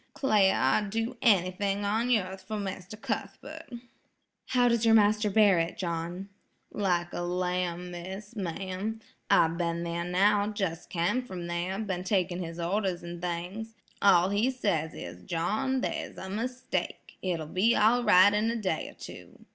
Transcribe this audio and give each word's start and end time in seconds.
'Clare, 0.15 0.57
I'd 0.59 0.89
do 0.89 1.15
anyting 1.21 1.83
on 1.85 2.09
yearth 2.09 2.41
for 2.47 2.55
Mr. 2.55 2.99
Cuthbert." 2.99 3.67
"How 4.47 4.67
does 4.67 4.83
your 4.83 4.95
master 4.95 5.29
bear 5.29 5.59
it, 5.59 5.77
John?" 5.77 6.29
"Like 6.71 7.13
a 7.13 7.21
lamb, 7.21 7.91
miss–ma'am–I've 7.91 9.59
been 9.59 9.83
there 9.83 10.03
now, 10.03 10.51
jes' 10.57 10.87
cam 10.87 11.21
from 11.21 11.45
there, 11.45 11.77
been 11.77 12.03
taking 12.03 12.41
his 12.41 12.59
orders 12.59 13.03
an' 13.03 13.21
things. 13.21 13.75
All 14.01 14.29
he 14.31 14.49
says 14.49 14.95
is 14.95 15.21
'John, 15.21 15.81
there's 15.81 16.17
a 16.17 16.31
mistake; 16.31 17.19
it'll 17.21 17.45
be 17.45 17.75
all 17.75 18.03
right 18.03 18.33
in 18.33 18.49
a 18.49 18.55
day 18.55 18.89
or 18.89 18.95
two. 18.95 19.45